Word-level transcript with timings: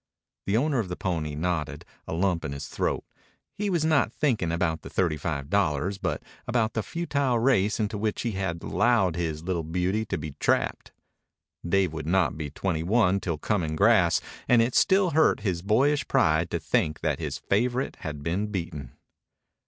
The 0.47 0.57
owner 0.57 0.79
of 0.79 0.89
the 0.89 0.95
pony 0.95 1.35
nodded, 1.35 1.85
a 2.07 2.13
lump 2.15 2.43
in 2.43 2.53
his 2.53 2.65
throat. 2.67 3.03
He 3.53 3.69
was 3.69 3.85
not 3.85 4.11
thinking 4.11 4.51
about 4.51 4.83
his 4.83 4.91
thirty 4.93 5.15
five 5.15 5.47
dollars, 5.51 5.99
but 5.99 6.23
about 6.47 6.73
the 6.73 6.81
futile 6.81 7.37
race 7.37 7.79
into 7.79 7.99
which 7.99 8.23
he 8.23 8.31
had 8.31 8.63
allowed 8.63 9.15
his 9.15 9.43
little 9.43 9.61
beauty 9.61 10.03
to 10.05 10.17
be 10.17 10.31
trapped. 10.39 10.91
Dave 11.63 11.93
would 11.93 12.07
not 12.07 12.35
be 12.35 12.49
twenty 12.49 12.81
one 12.81 13.19
till 13.19 13.37
coming 13.37 13.75
grass, 13.75 14.19
and 14.49 14.59
it 14.59 14.73
still 14.73 15.11
hurt 15.11 15.41
his 15.41 15.61
boyish 15.61 16.07
pride 16.07 16.49
to 16.49 16.59
think 16.59 17.01
that 17.01 17.19
his 17.19 17.37
favorite 17.37 17.97
had 17.97 18.23
been 18.23 18.47
beaten. 18.47 18.93